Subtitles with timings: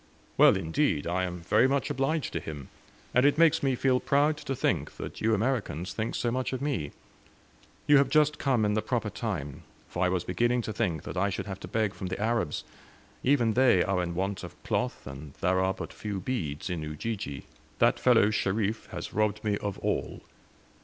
[0.35, 1.05] "Well, indeed!
[1.05, 2.69] I am very much obliged to him;
[3.13, 6.59] and it makes me feel proud to think that you Americans think so much of
[6.59, 6.91] me.
[7.85, 11.17] You have just come in the proper time; for I was beginning to think that
[11.17, 12.63] I should have to beg from the Arabs.
[13.23, 17.45] Even they are in want of cloth, and there are but few beads in Ujiji.
[17.77, 20.21] That fellow Sherif has robbed me of all.